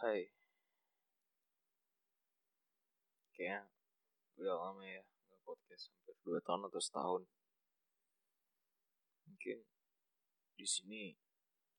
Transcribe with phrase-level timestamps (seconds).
[0.00, 0.32] Hai.
[3.36, 3.68] Kayaknya
[4.40, 7.22] udah lama ya nggak podcast hampir dua tahun atau setahun.
[9.28, 9.60] Mungkin
[10.56, 11.12] di sini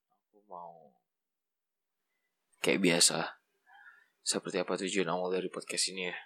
[0.06, 0.94] aku mau
[2.62, 3.42] kayak biasa
[4.22, 6.18] seperti apa tujuan awal dari podcast ini ya?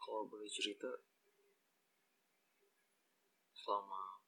[0.00, 0.88] Kalau boleh cerita
[3.52, 4.24] selama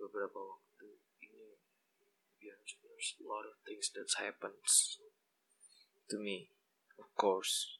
[0.00, 0.63] beberapa waktu
[3.04, 4.96] there's a lot of things that happens
[6.08, 6.48] to me
[6.98, 7.76] of course.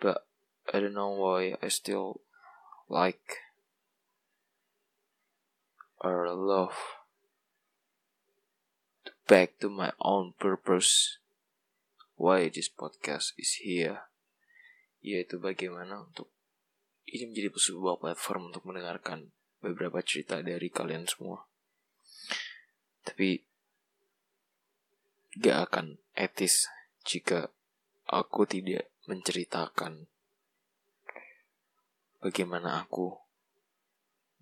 [0.00, 0.26] But
[0.72, 2.20] I don't know why I still
[2.88, 3.50] like
[5.98, 6.76] or love
[9.26, 11.18] back to my own purpose
[12.14, 14.06] why this podcast is here
[15.02, 16.30] yaitu bagaimana untuk
[17.10, 21.46] ini menjadi sebuah platform untuk mendengarkan beberapa cerita dari kalian semua
[23.06, 23.46] tapi
[25.38, 26.66] gak akan etis
[27.06, 27.54] jika
[28.10, 30.10] aku tidak menceritakan
[32.18, 33.14] bagaimana aku.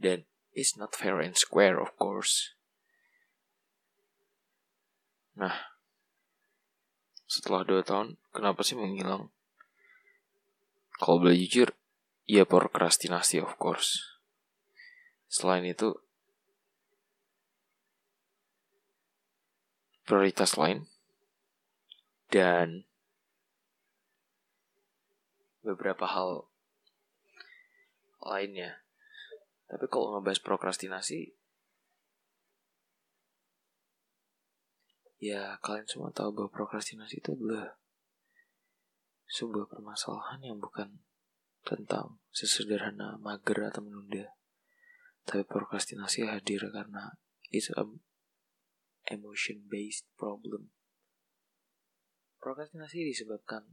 [0.01, 0.25] Dan
[0.57, 2.57] it's not fair and square of course.
[5.37, 5.75] Nah
[7.29, 9.29] setelah dua tahun kenapa sih menghilang?
[10.97, 11.75] Kalau boleh jujur
[12.25, 14.01] ya prokrastinasi of course.
[15.27, 15.99] Selain itu
[20.05, 20.85] prioritas lain
[22.29, 22.85] dan
[25.65, 26.49] beberapa hal
[28.21, 28.85] lainnya.
[29.65, 31.33] Tapi kalau ngebahas prokrastinasi,
[35.25, 37.81] ya kalian semua tahu bahwa prokrastinasi itu adalah
[39.25, 41.01] sebuah permasalahan yang bukan
[41.65, 44.37] tentang sesederhana mager atau menunda.
[45.25, 47.17] Tapi prokrastinasi hadir karena
[47.49, 47.73] it's
[49.09, 50.73] emotion based problem.
[52.41, 53.65] Prokrastinasi disebabkan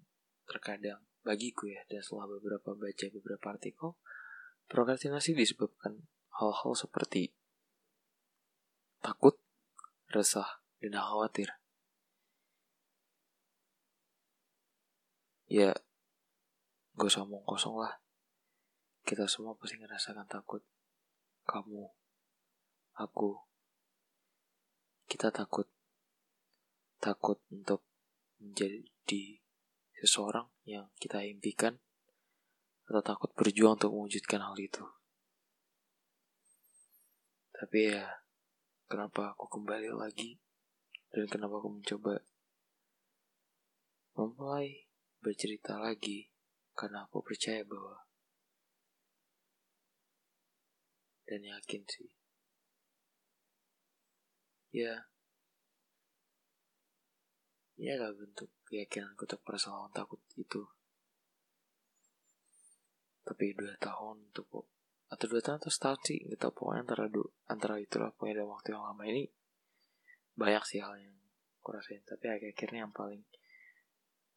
[0.47, 3.93] terkadang bagiku ya dan setelah beberapa baca beberapa artikel
[4.71, 6.07] prokrastinasi disebabkan
[6.39, 7.35] hal-hal seperti
[9.03, 9.35] takut,
[10.13, 11.59] resah, dan khawatir.
[15.51, 15.75] Ya,
[16.95, 17.99] gak usah kosong lah.
[19.03, 20.63] Kita semua pasti ngerasakan takut.
[21.43, 21.91] Kamu,
[22.95, 23.50] aku,
[25.11, 25.67] kita takut.
[27.03, 27.83] Takut untuk
[28.39, 29.43] menjadi
[29.99, 31.83] seseorang yang kita impikan
[32.87, 34.87] atau takut berjuang untuk mewujudkan hal itu.
[37.51, 38.23] Tapi ya,
[38.87, 40.39] kenapa aku kembali lagi
[41.11, 42.23] dan kenapa aku mencoba
[44.15, 44.87] memulai
[45.19, 46.31] bercerita lagi
[46.71, 48.07] karena aku percaya bahwa
[51.27, 52.20] dan yakin sih
[54.71, 55.11] ya
[57.81, 60.61] ini adalah bentuk keyakinanku untuk perasaan takut itu.
[63.25, 64.69] Tapi dua tahun untuk
[65.11, 66.51] atau dua tahun atau setahun sih nggak tahu.
[66.61, 69.23] Pokoknya antara du, antara itulah pokoknya dalam waktu yang lama ini
[70.37, 71.17] banyak sih hal yang
[71.61, 72.05] aku rasain.
[72.05, 73.25] Tapi akhir-akhirnya yang paling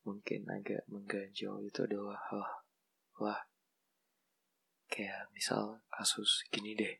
[0.04, 2.44] mungkin agak mengganjal itu adalah hal
[3.20, 3.40] lah
[4.88, 6.94] kayak misal kasus gini deh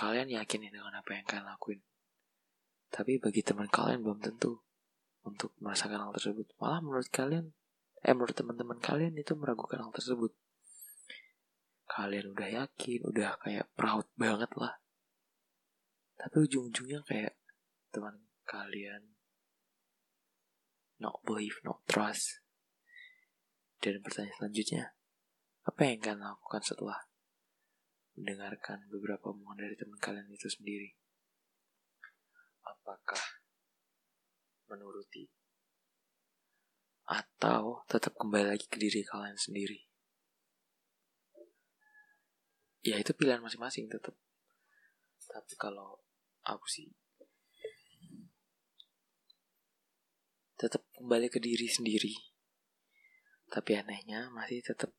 [0.00, 1.80] kalian yakin dengan apa yang kalian lakuin.
[2.88, 4.64] Tapi bagi teman kalian belum tentu
[5.28, 6.48] untuk merasakan hal tersebut.
[6.56, 7.52] Malah menurut kalian
[8.00, 10.32] eh menurut teman-teman kalian itu meragukan hal tersebut.
[11.84, 14.80] Kalian udah yakin udah kayak proud banget lah.
[16.16, 17.36] Tapi ujung-ujungnya kayak
[17.92, 19.20] teman kalian
[20.96, 22.40] not believe not trust.
[23.84, 24.96] Dan pertanyaan selanjutnya
[25.68, 27.09] apa yang kalian lakukan setelah
[28.18, 30.96] mendengarkan beberapa omongan dari teman kalian itu sendiri
[32.66, 33.22] apakah
[34.70, 35.26] menuruti
[37.10, 39.90] atau tetap kembali lagi ke diri kalian sendiri.
[42.86, 44.14] Ya itu pilihan masing-masing tetap.
[45.26, 45.98] Tapi kalau
[46.46, 46.86] aku sih
[50.54, 52.14] tetap kembali ke diri sendiri.
[53.50, 54.94] Tapi anehnya masih tetap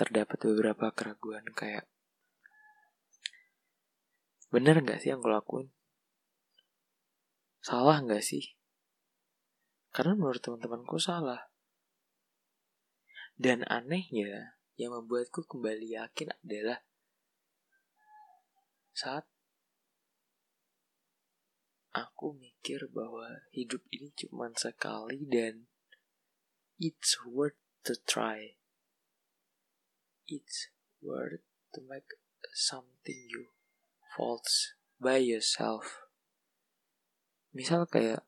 [0.00, 1.84] terdapat beberapa keraguan kayak
[4.54, 5.66] bener nggak sih yang gue lakuin?
[7.58, 8.54] Salah nggak sih?
[9.90, 11.50] Karena menurut teman-temanku salah.
[13.34, 16.86] Dan anehnya, yang membuatku kembali yakin adalah
[18.94, 19.26] saat
[21.94, 25.66] aku mikir bahwa hidup ini cuma sekali dan
[26.78, 28.58] it's worth to try.
[30.26, 30.70] It's
[31.02, 31.42] worth
[31.74, 32.06] to make
[32.54, 33.53] something you
[34.14, 36.06] false by yourself.
[37.54, 38.26] misal kayak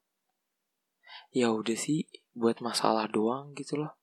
[1.34, 3.98] ya udah sih buat masalah doang gitu loh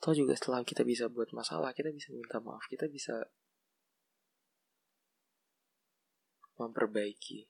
[0.00, 3.20] Toh juga setelah kita bisa buat masalah, kita bisa minta maaf, kita bisa
[6.56, 7.44] memperbaiki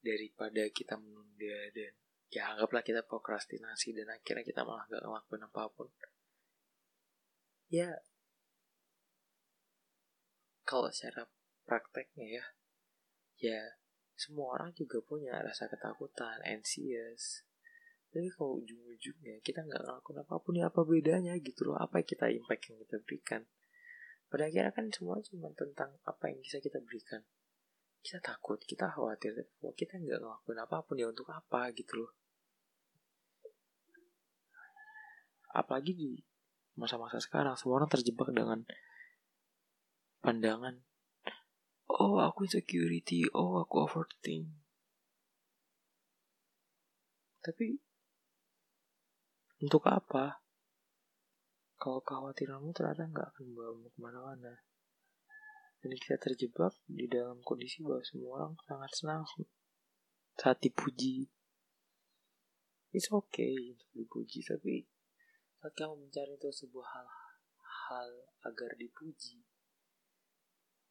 [0.00, 1.92] daripada kita menunda dan
[2.32, 5.88] ya anggaplah kita prokrastinasi dan akhirnya kita malah gak ngelakuin apa pun
[7.72, 7.88] ya
[10.68, 11.24] kalau secara
[11.68, 12.44] prakteknya ya.
[13.38, 13.60] Ya
[14.18, 17.46] semua orang juga punya rasa ketakutan anxious.
[18.10, 21.78] Tapi kalau ujung-ujungnya kita nggak ngelakuin apa pun ya apa bedanya gitu loh?
[21.78, 23.42] Apa yang kita impact yang kita berikan?
[24.26, 27.22] Pada akhirnya kan semua cuma tentang apa yang bisa kita berikan.
[28.02, 32.12] Kita takut kita khawatir bahwa kita nggak ngelakuin apa pun ya untuk apa gitu loh?
[35.54, 36.10] Apalagi di
[36.74, 38.66] masa-masa sekarang semua orang terjebak dengan
[40.18, 40.87] pandangan
[42.08, 44.48] oh aku insecurity oh aku overthink.
[47.44, 47.76] Tapi
[49.60, 50.40] untuk apa?
[51.76, 54.54] Kalau kekhawatiranmu ternyata nggak akan membawamu ke mana-mana.
[55.78, 59.22] Dan kita terjebak di dalam kondisi bahwa semua orang sangat senang
[60.34, 61.28] saat dipuji.
[62.90, 64.88] It's okay untuk dipuji tapi
[65.60, 67.06] saat kamu mencari itu sebuah hal
[67.68, 68.10] hal
[68.46, 69.42] agar dipuji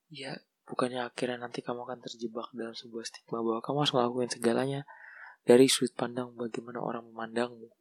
[0.07, 4.81] ya bukannya akhirnya nanti kamu akan terjebak dalam sebuah stigma bahwa kamu harus melakukan segalanya
[5.47, 7.71] dari sudut pandang bagaimana orang memandangmu.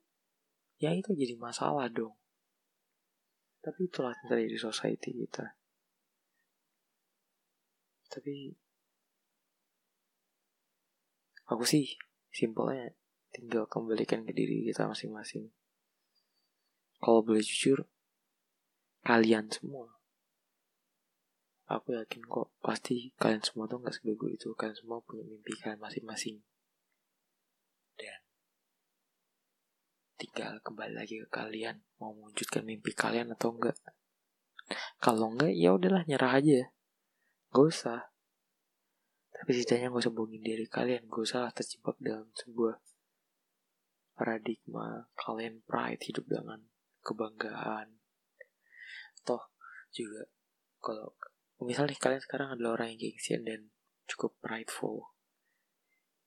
[0.78, 2.14] Ya itu jadi masalah dong.
[3.58, 5.58] Tapi itulah yang terjadi di society kita.
[8.06, 8.54] Tapi
[11.50, 11.98] aku sih
[12.30, 12.94] simpelnya
[13.34, 15.50] tinggal kembalikan ke diri kita masing-masing.
[17.02, 17.90] Kalau boleh jujur,
[19.02, 19.95] kalian semua,
[21.66, 24.54] aku yakin kok pasti kalian semua tuh nggak sebego itu.
[24.54, 26.42] Kalian semua punya mimpi kalian masing-masing.
[27.98, 28.20] Dan
[30.18, 33.76] tinggal kembali lagi ke kalian mau mewujudkan mimpi kalian atau enggak.
[34.98, 36.70] Kalau enggak, ya udahlah nyerah aja.
[37.54, 38.00] Gak usah.
[39.30, 41.06] Tapi setidaknya gak usah bohongin diri kalian.
[41.06, 42.82] Gak usah terjebak dalam sebuah
[44.16, 46.64] paradigma kalian pride hidup dengan
[47.04, 48.00] kebanggaan
[49.28, 49.52] toh
[49.92, 50.24] juga
[50.80, 51.12] kalau
[51.64, 53.73] misalnya kalian sekarang adalah orang yang gengsian dan
[54.05, 55.17] cukup prideful.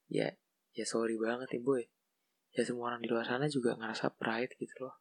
[0.09, 0.33] Ya
[0.73, 1.83] ya sorry banget nih boy.
[2.57, 4.97] Ya semua orang di luar sana juga ngerasa pride gitu loh.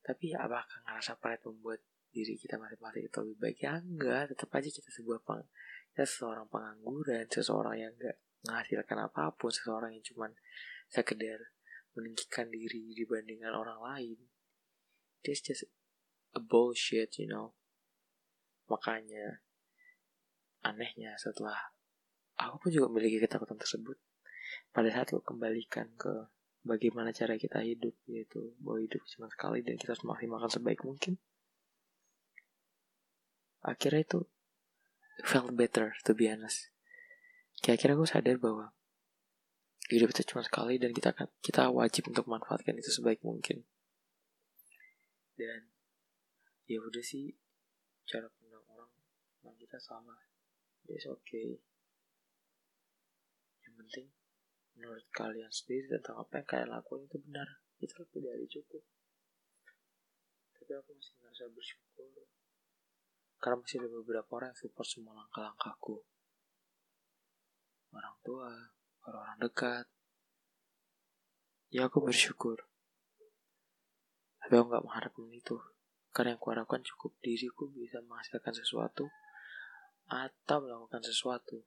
[0.00, 3.56] Tapi ya apakah ngerasa pride membuat diri kita masing-masing itu lebih baik?
[3.60, 5.44] Ya enggak tetap aja kita sebuah peng
[5.92, 8.16] kita seseorang pengangguran seseorang yang enggak
[8.48, 10.32] menghasilkan apa pun seseorang yang cuman
[10.88, 11.52] sekedar
[11.92, 14.18] meninggikan diri dibandingkan orang lain.
[15.20, 15.68] This just
[16.32, 17.57] a bullshit you know
[18.68, 19.42] makanya
[20.62, 21.56] anehnya setelah
[22.38, 23.96] aku pun juga memiliki ketakutan tersebut
[24.70, 26.28] pada saat lo kembalikan ke
[26.62, 31.16] bagaimana cara kita hidup yaitu bahwa hidup cuma sekali dan kita harus maksimalkan sebaik mungkin
[33.62, 34.20] akhirnya itu
[35.24, 36.70] felt better to be honest.
[37.58, 38.70] Kira-kira gue sadar bahwa
[39.90, 41.10] hidup kita cuma sekali dan kita
[41.42, 43.66] kita wajib untuk memanfaatkan itu sebaik mungkin.
[45.34, 45.70] Dan
[46.70, 47.34] ya udah sih
[48.06, 48.30] cara
[49.48, 50.12] tentang kita sama.
[50.92, 51.56] It's okay.
[53.64, 54.06] Yang penting
[54.76, 57.48] menurut kalian sendiri tentang apa yang kalian lakukan itu benar.
[57.80, 58.84] Itu lebih dari cukup.
[60.52, 62.12] Tapi aku masih merasa bersyukur.
[63.40, 65.96] Karena masih ada beberapa orang yang support semua langkah-langkahku.
[67.96, 68.52] Orang tua
[69.08, 69.86] orang-orang dekat.
[71.72, 72.68] Ya aku bersyukur.
[74.44, 75.56] Tapi aku gak mengharapkan itu.
[76.12, 79.08] Karena yang kuharapkan cukup diriku bisa menghasilkan sesuatu
[80.08, 81.60] atau melakukan sesuatu.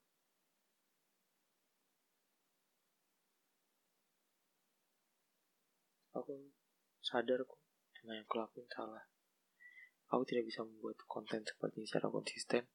[6.12, 6.51] Aku
[7.00, 7.62] sadar kok
[8.03, 9.05] emang yang kulakuin salah.
[10.12, 12.67] Aku tidak bisa membuat konten seperti ini secara konsisten.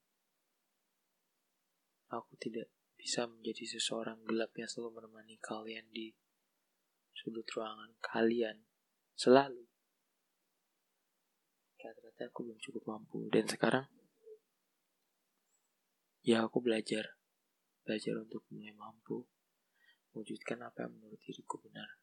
[2.08, 6.16] Aku tidak bisa menjadi seseorang gelap yang selalu menemani kalian di
[7.12, 8.64] sudut ruangan kalian
[9.12, 9.68] selalu.
[11.76, 13.84] Karena ternyata aku belum cukup mampu dan sekarang
[16.26, 17.22] ya aku belajar
[17.86, 19.30] belajar untuk mulai mampu
[20.10, 22.02] mewujudkan apa yang menurut diriku benar.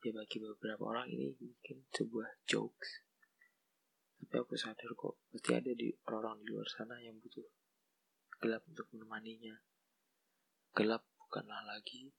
[0.00, 3.04] Ya bagi beberapa orang ini mungkin sebuah jokes.
[4.16, 7.44] Tapi aku sadar kok pasti ada di orang-orang di luar sana yang butuh
[8.40, 9.60] gelap untuk menemaninya.
[10.72, 12.16] Gelap bukanlah lagi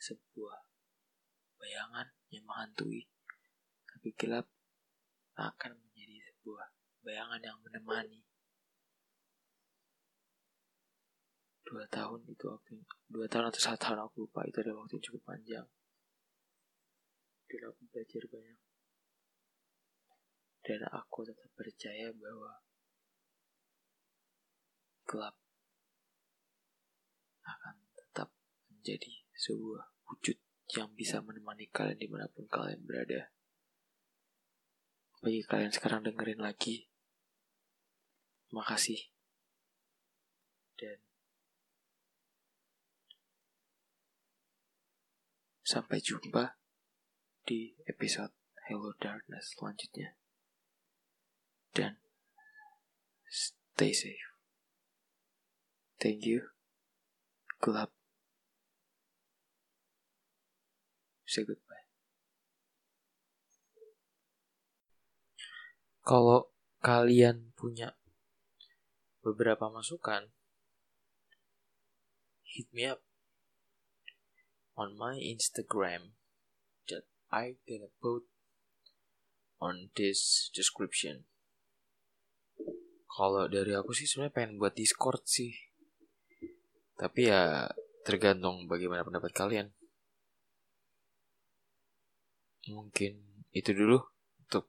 [0.00, 0.56] sebuah
[1.60, 3.12] bayangan yang menghantui,
[3.92, 4.48] tapi gelap
[5.36, 6.64] akan menjadi sebuah
[7.04, 8.24] bayangan yang menemani.
[11.74, 12.76] dua tahun itu waktu
[13.08, 14.44] dua tahun atau satu tahun aku lupa.
[14.44, 15.64] Itu ada waktu yang cukup panjang.
[17.48, 18.60] Dan aku belajar banyak.
[20.60, 22.52] Dan aku tetap percaya bahwa
[25.08, 25.36] gelap
[27.48, 28.28] akan tetap
[28.68, 30.36] menjadi sebuah wujud
[30.76, 33.32] yang bisa menemani kalian di mana pun kalian berada.
[35.24, 36.92] Bagi kalian sekarang dengerin lagi,
[38.52, 39.00] makasih.
[40.76, 41.13] Dan
[45.64, 46.60] sampai jumpa
[47.48, 48.36] di episode
[48.68, 50.12] Hello Darkness selanjutnya.
[51.72, 51.96] Dan
[53.26, 54.28] stay safe.
[55.96, 56.52] Thank you.
[57.64, 57.90] Gelap.
[61.24, 61.88] Say goodbye.
[66.04, 66.52] Kalau
[66.84, 67.96] kalian punya
[69.24, 70.28] beberapa masukan,
[72.44, 73.00] hit me up
[74.74, 76.18] on my Instagram
[76.90, 78.26] that I gonna put
[79.62, 81.26] on this description.
[83.14, 85.54] Kalau dari aku sih sebenarnya pengen buat Discord sih.
[86.98, 87.70] Tapi ya
[88.02, 89.70] tergantung bagaimana pendapat kalian.
[92.66, 94.02] Mungkin itu dulu
[94.42, 94.66] untuk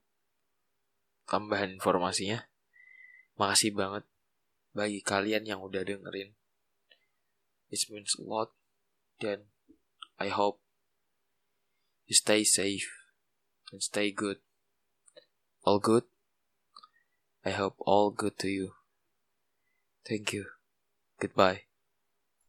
[1.26, 2.46] tambahan informasinya.
[3.42, 4.06] Makasih banget
[4.78, 6.38] bagi kalian yang udah dengerin.
[7.74, 8.54] It means a lot.
[9.18, 9.55] Dan
[10.20, 10.60] I hope
[12.06, 12.90] you stay safe
[13.72, 14.38] and stay good.
[15.64, 16.04] All good?
[17.44, 18.74] I hope all good to you.
[20.08, 20.46] Thank you.
[21.20, 21.62] Goodbye.